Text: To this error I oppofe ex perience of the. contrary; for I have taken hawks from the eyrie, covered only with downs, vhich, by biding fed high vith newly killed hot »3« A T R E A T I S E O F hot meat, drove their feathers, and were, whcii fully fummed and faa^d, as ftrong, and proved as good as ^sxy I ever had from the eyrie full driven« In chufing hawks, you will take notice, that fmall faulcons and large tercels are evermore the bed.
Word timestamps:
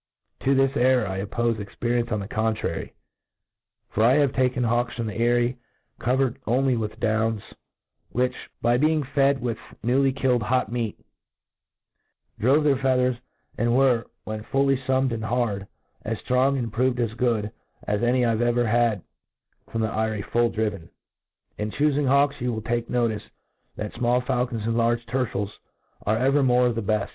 To 0.45 0.55
this 0.55 0.71
error 0.75 1.07
I 1.07 1.23
oppofe 1.23 1.59
ex 1.61 1.75
perience 1.79 2.09
of 2.11 2.21
the. 2.21 2.27
contrary; 2.27 2.95
for 3.91 4.01
I 4.03 4.15
have 4.15 4.33
taken 4.33 4.63
hawks 4.63 4.95
from 4.95 5.05
the 5.05 5.13
eyrie, 5.13 5.57
covered 5.99 6.39
only 6.47 6.75
with 6.75 6.99
downs, 6.99 7.43
vhich, 8.11 8.33
by 8.63 8.79
biding 8.79 9.03
fed 9.03 9.35
high 9.37 9.43
vith 9.43 9.59
newly 9.83 10.11
killed 10.11 10.41
hot 10.41 10.71
»3« 10.71 10.71
A 10.71 10.73
T 10.73 10.81
R 10.81 10.81
E 10.81 10.85
A 10.87 10.89
T 10.89 10.89
I 10.89 10.89
S 10.89 11.01
E 11.03 11.03
O 11.03 11.05
F 11.05 11.09
hot 11.21 11.51
meat, 11.51 12.39
drove 12.39 12.63
their 12.63 12.77
feathers, 12.77 13.15
and 13.59 13.75
were, 13.77 14.07
whcii 14.25 14.45
fully 14.47 14.77
fummed 14.87 15.11
and 15.11 15.21
faa^d, 15.21 15.67
as 16.03 16.17
ftrong, 16.27 16.57
and 16.57 16.73
proved 16.73 16.99
as 16.99 17.13
good 17.13 17.51
as 17.87 18.01
^sxy 18.01 18.27
I 18.27 18.43
ever 18.43 18.65
had 18.65 19.03
from 19.71 19.81
the 19.81 19.91
eyrie 19.91 20.23
full 20.23 20.49
driven« 20.49 20.89
In 21.59 21.69
chufing 21.69 22.07
hawks, 22.07 22.37
you 22.41 22.51
will 22.51 22.63
take 22.63 22.89
notice, 22.89 23.29
that 23.75 23.93
fmall 23.93 24.23
faulcons 24.25 24.65
and 24.65 24.75
large 24.75 25.05
tercels 25.05 25.51
are 26.07 26.17
evermore 26.17 26.71
the 26.73 26.81
bed. 26.81 27.09